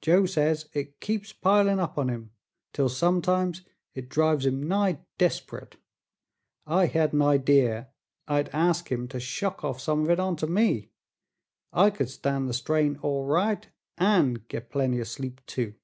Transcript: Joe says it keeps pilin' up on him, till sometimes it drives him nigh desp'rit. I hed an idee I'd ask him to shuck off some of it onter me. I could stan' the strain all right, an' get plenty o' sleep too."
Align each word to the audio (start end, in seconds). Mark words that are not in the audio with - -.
Joe 0.00 0.26
says 0.26 0.68
it 0.74 1.00
keeps 1.00 1.32
pilin' 1.32 1.80
up 1.80 1.98
on 1.98 2.08
him, 2.08 2.30
till 2.72 2.88
sometimes 2.88 3.62
it 3.94 4.08
drives 4.08 4.46
him 4.46 4.62
nigh 4.68 5.00
desp'rit. 5.18 5.74
I 6.64 6.86
hed 6.86 7.12
an 7.12 7.20
idee 7.22 7.86
I'd 8.28 8.48
ask 8.50 8.92
him 8.92 9.08
to 9.08 9.18
shuck 9.18 9.64
off 9.64 9.80
some 9.80 10.04
of 10.04 10.10
it 10.10 10.20
onter 10.20 10.46
me. 10.46 10.90
I 11.72 11.90
could 11.90 12.10
stan' 12.10 12.46
the 12.46 12.54
strain 12.54 12.96
all 13.02 13.24
right, 13.26 13.68
an' 13.98 14.44
get 14.46 14.70
plenty 14.70 15.00
o' 15.00 15.02
sleep 15.02 15.40
too." 15.46 15.74